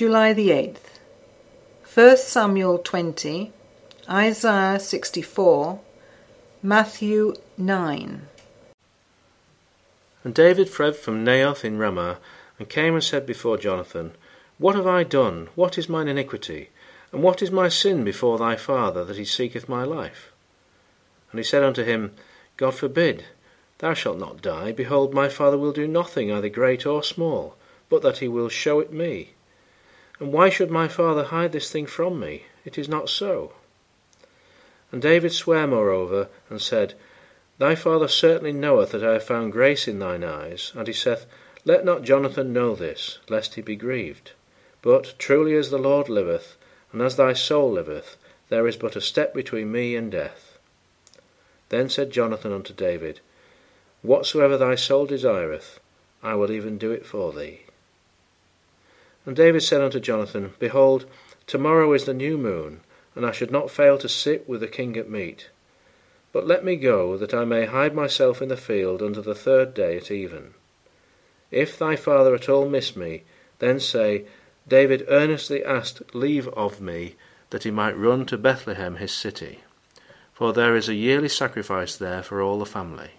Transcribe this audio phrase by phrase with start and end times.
[0.00, 0.96] July the 8th.
[1.92, 3.52] 1 Samuel 20,
[4.08, 5.78] Isaiah 64,
[6.62, 8.22] Matthew 9.
[10.24, 12.16] And David fled from Naioth in Ramah,
[12.58, 14.12] and came and said before Jonathan,
[14.56, 15.50] What have I done?
[15.54, 16.70] What is mine iniquity?
[17.12, 20.32] And what is my sin before thy father, that he seeketh my life?
[21.30, 22.12] And he said unto him,
[22.56, 23.24] God forbid,
[23.80, 24.72] thou shalt not die.
[24.72, 27.54] Behold, my father will do nothing, either great or small,
[27.90, 29.34] but that he will show it me.
[30.20, 32.44] And why should my father hide this thing from me?
[32.64, 33.54] It is not so.
[34.92, 36.94] And David sware moreover, and said,
[37.58, 40.72] Thy father certainly knoweth that I have found grace in thine eyes.
[40.74, 41.24] And he saith,
[41.64, 44.32] Let not Jonathan know this, lest he be grieved.
[44.82, 46.56] But truly as the Lord liveth,
[46.92, 48.16] and as thy soul liveth,
[48.50, 50.58] there is but a step between me and death.
[51.70, 53.20] Then said Jonathan unto David,
[54.02, 55.78] Whatsoever thy soul desireth,
[56.22, 57.60] I will even do it for thee.
[59.26, 61.06] And David said unto Jonathan, Behold,
[61.46, 62.80] tomorrow is the new moon,
[63.14, 65.50] and I should not fail to sit with the king at meat.
[66.32, 69.74] But let me go, that I may hide myself in the field unto the third
[69.74, 70.54] day at even.
[71.50, 73.24] If thy father at all miss me,
[73.58, 74.24] then say,
[74.68, 77.16] David earnestly asked leave of me,
[77.50, 79.60] that he might run to Bethlehem his city.
[80.32, 83.10] For there is a yearly sacrifice there for all the family.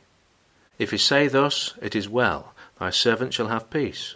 [0.79, 4.15] If he say thus, It is well, thy servant shall have peace.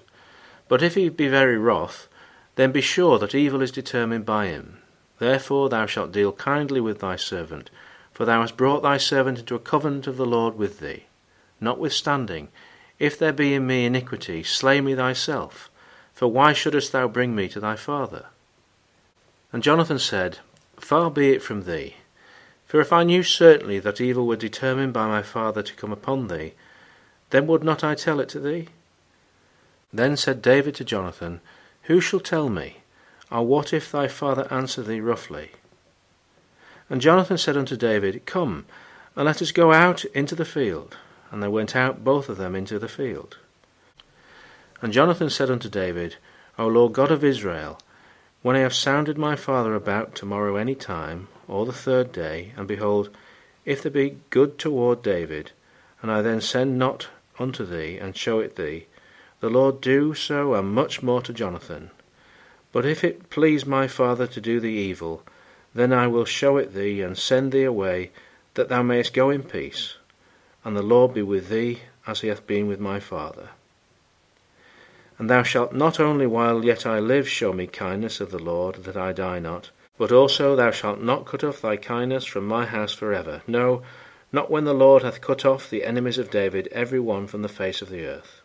[0.67, 2.07] But if he be very wroth,
[2.55, 4.79] then be sure that evil is determined by him.
[5.19, 7.69] Therefore thou shalt deal kindly with thy servant,
[8.13, 11.05] for thou hast brought thy servant into a covenant of the Lord with thee.
[11.61, 12.49] Notwithstanding,
[12.99, 15.69] if there be in me iniquity, slay me thyself,
[16.13, 18.27] for why shouldest thou bring me to thy father?
[19.51, 20.39] And Jonathan said,
[20.77, 21.95] Far be it from thee,
[22.65, 26.27] for if I knew certainly that evil were determined by my father to come upon
[26.27, 26.53] thee,
[27.29, 28.69] then would not I tell it to thee?
[29.93, 31.41] Then said David to Jonathan,
[31.83, 32.77] Who shall tell me?
[33.31, 35.51] Or what if thy father answer thee roughly?
[36.89, 38.65] And Jonathan said unto David, Come,
[39.15, 40.97] and let us go out into the field.
[41.31, 43.37] And they went out both of them into the field.
[44.81, 46.17] And Jonathan said unto David,
[46.59, 47.79] O Lord God of Israel,
[48.41, 52.67] when I have sounded my father about tomorrow any time, or the third day, and
[52.67, 53.09] behold,
[53.65, 55.51] if there be good toward David,
[56.01, 57.07] and I then send not
[57.39, 58.85] unto thee, and show it thee,
[59.45, 61.91] the Lord do so and much more to Jonathan.
[62.71, 65.21] But if it please my father to do thee evil,
[65.75, 68.09] then I will show it thee, and send thee away,
[68.55, 69.97] that thou mayest go in peace,
[70.63, 73.49] and the Lord be with thee, as he hath been with my father.
[75.19, 78.77] And thou shalt not only while yet I live show me kindness of the Lord,
[78.85, 79.69] that I die not,
[79.99, 83.43] but also thou shalt not cut off thy kindness from my house for ever.
[83.45, 83.83] No,
[84.31, 87.47] not when the Lord hath cut off the enemies of David every one from the
[87.47, 88.41] face of the earth.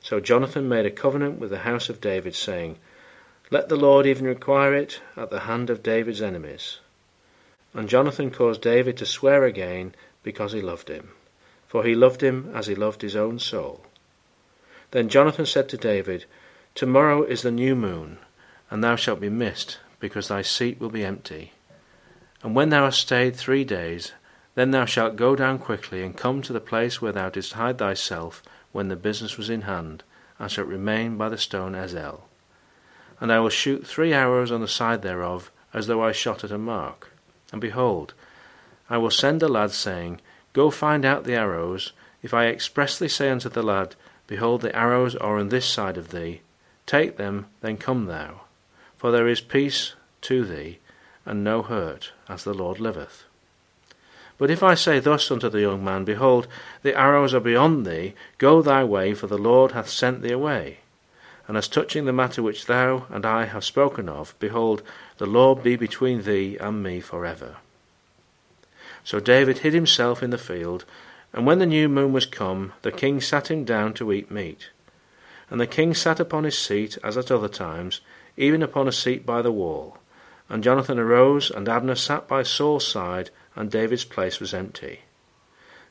[0.00, 2.76] So Jonathan made a covenant with the house of David, saying,
[3.50, 6.80] let the Lord even require it at the hand of David's enemies.
[7.72, 11.10] And Jonathan caused David to swear again because he loved him,
[11.66, 13.86] for he loved him as he loved his own soul.
[14.90, 16.26] Then Jonathan said to David,
[16.74, 18.18] Tomorrow is the new moon,
[18.70, 21.52] and thou shalt be missed, because thy seat will be empty.
[22.42, 24.12] And when thou hast stayed three days,
[24.58, 27.78] then thou shalt go down quickly, and come to the place where thou didst hide
[27.78, 28.42] thyself
[28.72, 30.02] when the business was in hand,
[30.38, 32.22] and shalt remain by the stone Ezel
[33.20, 36.52] and I will shoot three arrows on the side thereof, as though I shot at
[36.52, 37.10] a mark.
[37.52, 38.14] And behold,
[38.88, 40.20] I will send a lad, saying,
[40.52, 41.92] Go find out the arrows.
[42.22, 43.96] If I expressly say unto the lad,
[44.26, 46.42] Behold, the arrows are on this side of thee,
[46.86, 48.42] take them, then come thou.
[48.96, 50.78] For there is peace to thee,
[51.24, 53.24] and no hurt, as the Lord liveth.
[54.38, 56.46] But if I say thus unto the young man, Behold,
[56.82, 60.78] the arrows are beyond thee, go thy way, for the Lord hath sent thee away.
[61.48, 64.82] And as touching the matter which thou and I have spoken of, behold,
[65.16, 67.56] the Lord be between thee and me for ever.
[69.02, 70.84] So David hid himself in the field,
[71.32, 74.68] and when the new moon was come, the king sat him down to eat meat.
[75.50, 78.02] And the king sat upon his seat, as at other times,
[78.36, 79.96] even upon a seat by the wall.
[80.50, 85.00] And Jonathan arose, and Abner sat by Saul's side, and David's place was empty.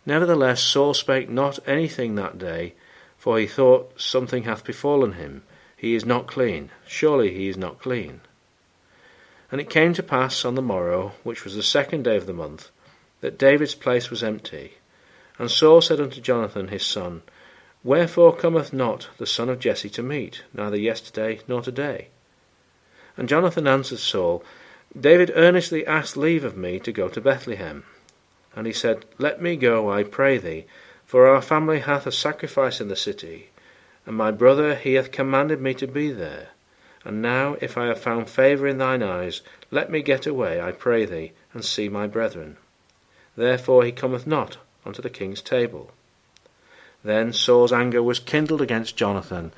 [0.06, 2.76] Nevertheless Saul spake not anything that day,
[3.18, 5.44] for he thought, Something hath befallen him.
[5.76, 6.72] He is not clean.
[6.88, 8.22] Surely he is not clean.
[9.52, 12.32] And it came to pass on the morrow, which was the second day of the
[12.34, 12.72] month,
[13.20, 14.76] that David's place was empty.
[15.38, 17.22] And Saul said unto Jonathan his son,
[17.84, 22.08] Wherefore cometh not the son of Jesse to meat, neither yesterday nor today?
[23.18, 24.42] And Jonathan answered Saul,
[25.00, 27.84] David earnestly asked leave of me to go to Bethlehem.
[28.56, 30.66] And he said, Let me go, I pray thee,
[31.06, 33.50] for our family hath a sacrifice in the city,
[34.06, 36.50] and my brother he hath commanded me to be there.
[37.06, 39.42] And now, if I have found favour in thine eyes,
[39.72, 42.58] let me get away, I pray thee, and see my brethren.
[43.36, 45.92] Therefore he cometh not unto the king's table.
[47.04, 49.54] Then Saul's anger was kindled against Jonathan,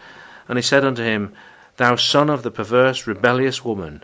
[0.47, 1.33] and he said unto him,
[1.77, 4.03] Thou son of the perverse, rebellious woman,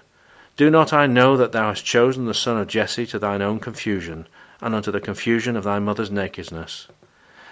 [0.57, 3.59] do not I know that thou hast chosen the son of Jesse to thine own
[3.59, 4.27] confusion,
[4.61, 6.87] and unto the confusion of thy mother's nakedness?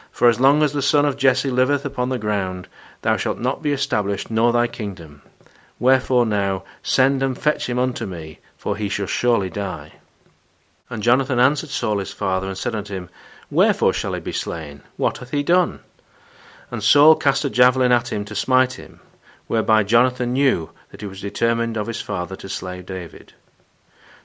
[0.10, 2.68] For as long as the son of Jesse liveth upon the ground,
[3.02, 5.22] thou shalt not be established, nor thy kingdom.
[5.80, 9.94] Wherefore now send and fetch him unto me, for he shall surely die.
[10.90, 13.10] And Jonathan answered Saul his father, and said unto him,
[13.52, 14.82] Wherefore shall he be slain?
[14.96, 15.82] What hath he done?
[16.72, 19.02] And Saul cast a javelin at him to smite him,
[19.48, 23.34] whereby Jonathan knew that he was determined of his father to slay David.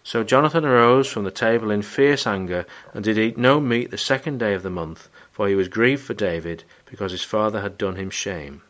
[0.05, 3.97] So Jonathan arose from the table in fierce anger, and did eat no meat the
[3.97, 7.79] second day of the month, for he was grieved for David, because his father had
[7.79, 8.61] done him shame.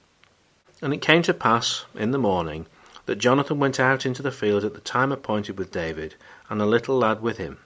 [0.80, 2.66] And it came to pass in the morning
[3.06, 6.14] that Jonathan went out into the field at the time appointed with David,
[6.48, 7.58] and a little lad with him.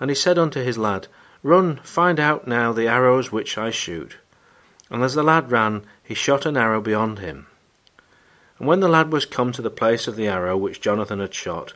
[0.00, 1.06] And he said unto his lad,
[1.42, 4.16] Run, find out now the arrows which I shoot.
[4.88, 7.46] And as the lad ran, he shot an arrow beyond him.
[8.58, 11.34] And when the lad was come to the place of the arrow which Jonathan had
[11.34, 11.74] shot,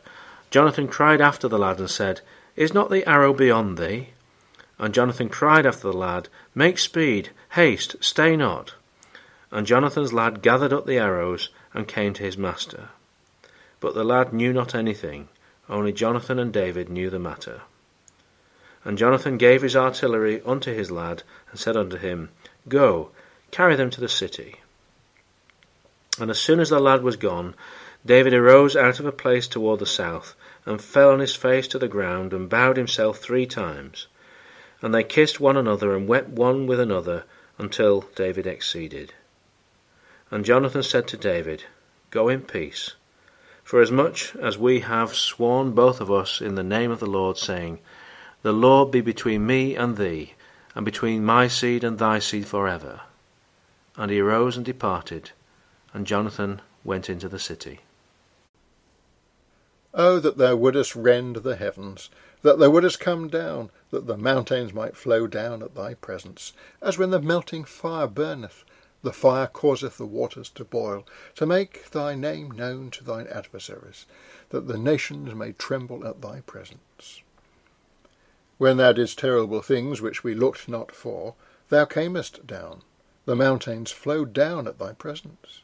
[0.50, 2.20] Jonathan cried after the lad and said,
[2.56, 4.10] Is not the arrow beyond thee?
[4.78, 8.74] And Jonathan cried after the lad, Make speed, haste, stay not.
[9.50, 12.88] And Jonathan's lad gathered up the arrows and came to his master.
[13.80, 15.28] But the lad knew not anything,
[15.68, 17.62] only Jonathan and David knew the matter.
[18.84, 22.30] And Jonathan gave his artillery unto his lad, and said unto him,
[22.68, 23.10] Go,
[23.52, 24.61] carry them to the city.
[26.22, 27.56] And as soon as the lad was gone,
[28.06, 31.80] David arose out of a place toward the south, and fell on his face to
[31.80, 34.06] the ground, and bowed himself three times.
[34.80, 37.24] And they kissed one another, and wept one with another,
[37.58, 39.14] until David exceeded.
[40.30, 41.64] And Jonathan said to David,
[42.12, 42.92] Go in peace,
[43.64, 47.10] for as much as we have sworn both of us in the name of the
[47.10, 47.80] Lord, saying,
[48.42, 50.34] The Lord be between me and thee,
[50.76, 53.00] and between my seed and thy seed for ever.
[53.96, 55.32] And he arose and departed,
[55.92, 57.80] and Jonathan went into the city.
[59.94, 62.08] Oh, that thou wouldest rend the heavens,
[62.40, 66.96] that thou wouldest come down, that the mountains might flow down at thy presence, as
[66.96, 68.64] when the melting fire burneth,
[69.02, 74.06] the fire causeth the waters to boil, to make thy name known to thine adversaries,
[74.50, 77.22] that the nations may tremble at thy presence.
[78.58, 81.34] When thou didst terrible things which we looked not for,
[81.68, 82.82] thou camest down.
[83.24, 85.61] The mountains flowed down at thy presence.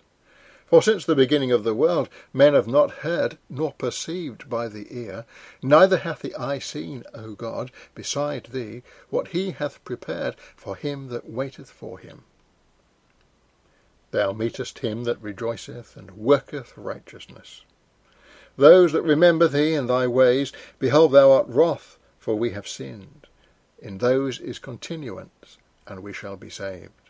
[0.69, 4.87] For since the beginning of the world men have not heard nor perceived by the
[4.91, 5.25] ear,
[5.63, 11.09] neither hath the eye seen, O God, beside thee, what he hath prepared for him
[11.09, 12.25] that waiteth for him.
[14.11, 17.63] Thou meetest him that rejoiceth and worketh righteousness.
[18.57, 23.27] Those that remember thee and thy ways, behold, thou art wroth, for we have sinned.
[23.79, 25.57] In those is continuance,
[25.87, 27.08] and we shall be saved.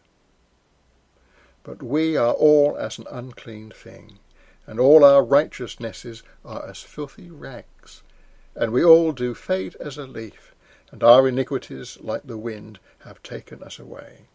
[1.63, 4.19] But we are all as an unclean thing,
[4.67, 8.03] and all our righteousnesses are as filthy rags.
[8.55, 10.55] And we all do fade as a leaf,
[10.91, 14.27] and our iniquities, like the wind, have taken us away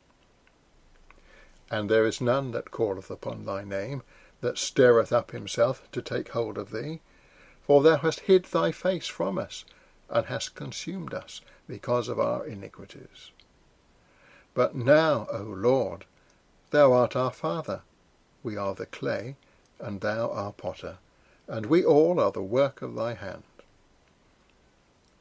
[1.74, 4.04] and there is none that calleth upon thy name,
[4.42, 7.00] that stirreth up himself to take hold of thee.
[7.64, 9.66] For thou hast hid thy face from us,
[10.08, 13.32] and hast consumed us because of our iniquities.
[14.54, 16.06] But now, O Lord,
[16.74, 17.82] thou art our Father,
[18.42, 19.36] we are the clay,
[19.80, 20.98] and thou our potter,
[21.48, 23.44] and we all are the work of thy hand.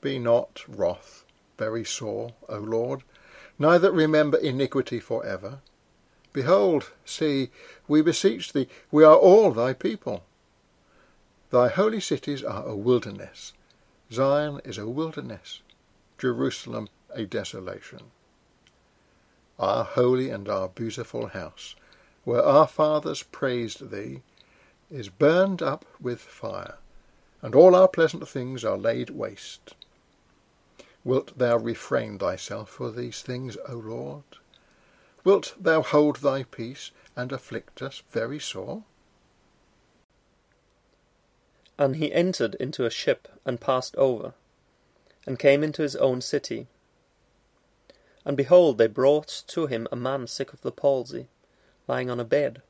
[0.00, 1.26] Be not wroth,
[1.58, 3.02] very sore, O Lord,
[3.58, 5.60] neither remember iniquity for ever
[6.32, 7.50] Behold, see,
[7.86, 10.24] we beseech thee, we are all thy people.
[11.50, 13.52] Thy holy cities are a wilderness.
[14.10, 15.60] Zion is a wilderness,
[16.16, 18.10] Jerusalem a desolation.
[19.62, 21.76] Our holy and our beautiful house,
[22.24, 24.22] where our fathers praised thee,
[24.90, 26.78] is burned up with fire,
[27.40, 29.74] and all our pleasant things are laid waste.
[31.04, 34.24] Wilt thou refrain thyself for these things, O Lord?
[35.22, 38.82] Wilt thou hold thy peace and afflict us very sore?
[41.78, 44.34] And he entered into a ship and passed over,
[45.24, 46.66] and came into his own city.
[48.24, 51.28] And behold, they brought to him a man sick of the palsy,
[51.88, 52.62] lying on a bed.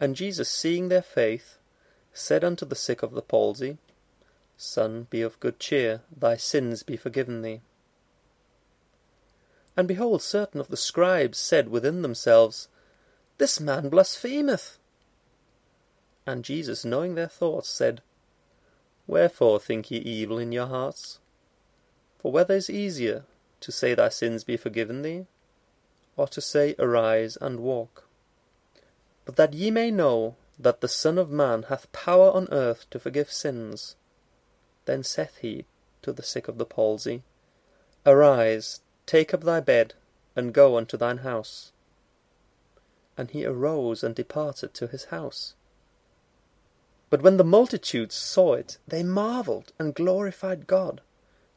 [0.00, 1.56] And Jesus, seeing their faith,
[2.12, 3.78] said unto the sick of the palsy,
[4.56, 7.60] Son, be of good cheer, thy sins be forgiven thee.
[9.76, 12.68] And behold, certain of the scribes said within themselves,
[13.38, 14.78] This man blasphemeth.
[16.26, 18.02] And Jesus, knowing their thoughts, said,
[19.06, 21.20] Wherefore think ye evil in your hearts?
[22.18, 23.24] For whether is easier,
[23.60, 25.26] to say thy sins be forgiven thee,
[26.16, 28.08] or to say, Arise and walk?
[29.24, 32.98] But that ye may know that the Son of Man hath power on earth to
[32.98, 33.96] forgive sins.
[34.84, 35.66] Then saith he
[36.02, 37.22] to the sick of the palsy,
[38.06, 39.94] Arise, take up thy bed,
[40.34, 41.72] and go unto thine house.
[43.16, 45.54] And he arose and departed to his house.
[47.10, 51.00] But when the multitudes saw it, they marvelled and glorified God,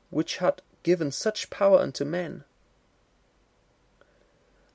[0.10, 2.44] which had given such power unto men.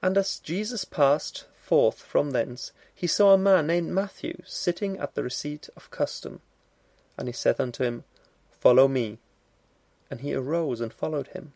[0.03, 5.15] And as Jesus passed forth from thence, he saw a man named Matthew sitting at
[5.15, 6.41] the receipt of custom.
[7.19, 8.05] And he said unto him,
[8.51, 9.19] Follow me.
[10.11, 11.53] And he arose and followed him.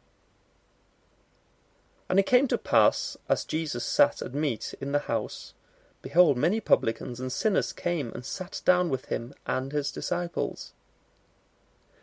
[2.09, 5.54] And it came to pass, as Jesus sat at meat in the house,
[6.02, 10.73] behold, many publicans and sinners came and sat down with him and his disciples.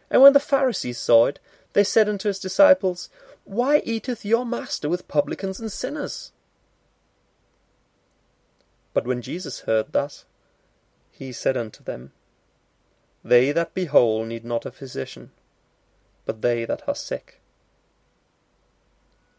[0.09, 1.39] And when the Pharisees saw it,
[1.77, 3.07] they said unto his disciples,
[3.43, 6.31] Why eateth your master with publicans and sinners?
[8.95, 10.23] But when Jesus heard that,
[11.11, 12.13] he said unto them,
[13.23, 15.29] They that be whole need not a physician,
[16.25, 17.41] but they that are sick.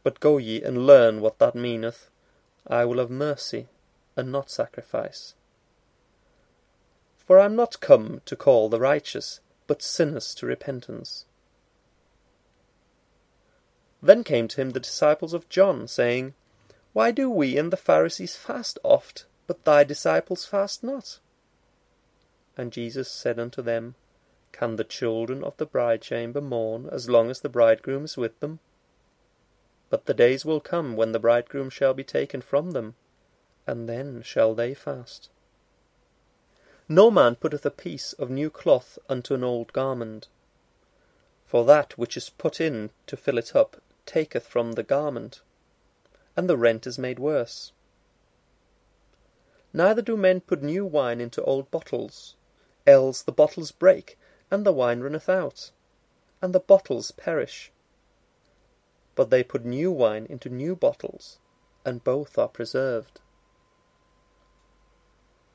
[0.05, 2.09] But go ye and learn what that meaneth,
[2.69, 3.67] I will have mercy,
[4.15, 5.35] and not sacrifice.
[7.17, 11.25] For I am not come to call the righteous, but sinners to repentance.
[14.01, 16.35] Then came to him the disciples of John, saying,
[16.93, 21.19] Why do we and the Pharisees fast oft, but thy disciples fast not.
[22.57, 23.97] And Jesus said unto them,
[24.53, 28.61] Can the children of the bridechamber mourn as long as the bridegroom is with them?
[29.91, 32.95] But the days will come when the bridegroom shall be taken from them,
[33.67, 35.31] and then shall they fast.
[36.89, 40.29] No man putteth a piece of new cloth unto an old garment,
[41.47, 45.43] for that which is put in to fill it up taketh from the garment,
[46.35, 47.73] and the rent is made worse.
[49.75, 52.35] Neither do men put new wine into old bottles,
[52.87, 54.19] else the bottles break,
[54.51, 55.73] and the wine runneth out,
[56.41, 57.71] and the bottles perish.
[59.15, 61.39] But they put new wine into new bottles,
[61.85, 63.21] and both are preserved.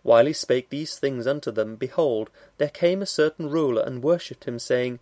[0.03, 2.29] While he spake these things unto them, behold,
[2.59, 4.99] there came a certain ruler and worshipped him, saying,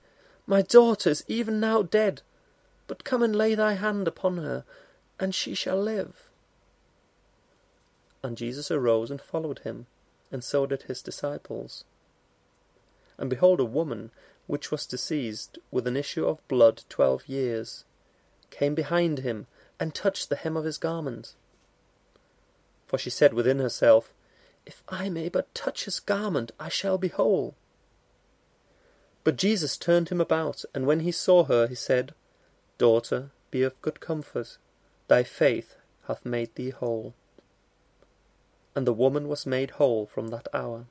[0.47, 2.21] My daughter is even now dead,
[2.91, 4.65] but come and lay thy hand upon her,
[5.17, 6.27] and she shall live.
[8.21, 9.85] And Jesus arose and followed him,
[10.29, 11.85] and so did his disciples.
[13.17, 14.11] And behold, a woman,
[14.45, 17.85] which was diseased with an issue of blood twelve years,
[18.49, 19.47] came behind him,
[19.79, 21.35] and touched the hem of his garment.
[22.87, 24.13] For she said within herself,
[24.65, 27.55] If I may but touch his garment, I shall be whole.
[29.23, 32.13] But Jesus turned him about, and when he saw her, he said,
[32.81, 34.57] Daughter, be of good comfort,
[35.07, 35.75] thy faith
[36.07, 37.13] hath made thee whole
[38.75, 40.85] and the woman was made whole from that hour.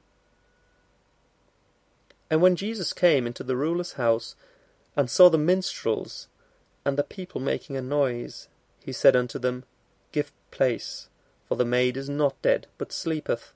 [2.30, 4.36] And when Jesus came into the ruler's house,
[4.96, 6.28] and saw the minstrels
[6.84, 8.48] and the people making a noise,
[8.84, 9.64] he said unto them,
[10.12, 11.08] Give place,
[11.48, 13.52] for the maid is not dead, but sleepeth.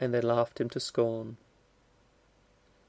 [0.00, 1.36] And they laughed him to scorn.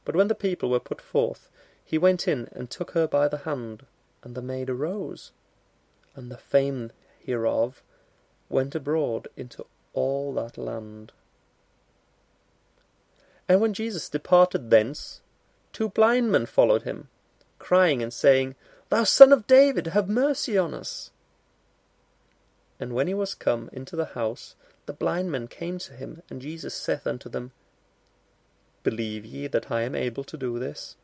[0.05, 1.49] But when the people were put forth,
[1.83, 3.85] he went in and took her by the hand,
[4.23, 5.31] and the maid arose,
[6.15, 7.81] and the fame hereof
[8.49, 11.11] went abroad into all that land.
[13.47, 15.21] And when Jesus departed thence,
[15.71, 17.09] two blind men followed him,
[17.59, 18.55] crying and saying,
[18.89, 21.11] Thou son of David, have mercy on us.
[22.79, 26.41] And when he was come into the house, the blind men came to him, and
[26.41, 27.51] Jesus saith unto them,
[28.83, 30.95] Believe ye that I am able to do this?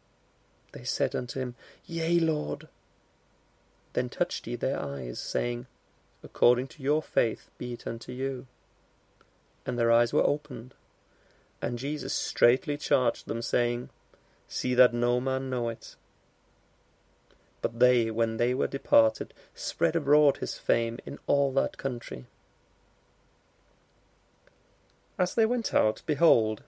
[0.71, 2.67] They said unto him, Yea, Lord.
[3.93, 5.65] Then touched he their eyes, saying,
[6.23, 8.45] according to your faith be it unto you.
[9.65, 10.73] And their eyes were opened.
[11.61, 13.89] And Jesus straitly charged them, saying,
[14.47, 15.95] See that no man know it.
[17.61, 22.25] But they, when they were departed, spread abroad his fame in all that country.
[25.17, 26.63] As they went out, behold,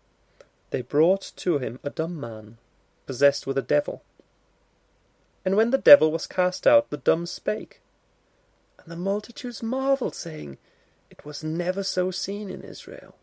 [0.72, 2.58] they brought to him a dumb man,
[3.12, 4.04] possessed with a devil.
[5.44, 7.82] And when the devil was cast out, the dumb spake
[8.82, 10.58] and the multitudes marveled, saying,
[11.10, 13.18] It was never so seen in Israel.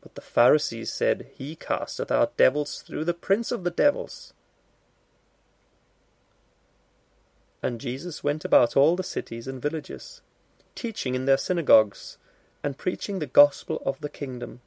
[0.00, 4.32] But the Pharisees said, He casteth out devils through the prince of the devils.
[7.62, 10.22] And Jesus went about all the cities and villages,
[10.74, 12.18] teaching in their synagogues,
[12.64, 14.60] and preaching the gospel of the kingdom,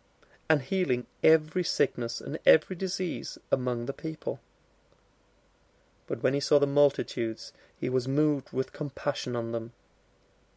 [0.51, 4.41] and healing every sickness and every disease among the people.
[6.07, 9.71] But when he saw the multitudes, he was moved with compassion on them,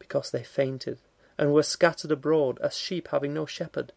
[0.01, 0.99] because they fainted,
[1.39, 3.93] and were scattered abroad as sheep having no shepherd.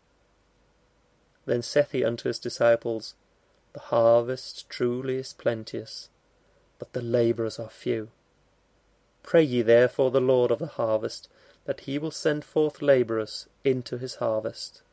[1.48, 3.16] Then saith he unto his disciples,
[3.74, 6.10] The harvest truly is plenteous,
[6.77, 8.10] but the labourers are few.
[9.24, 11.27] Pray ye therefore the Lord of the harvest,
[11.66, 14.84] that he will send forth labourers into his harvest.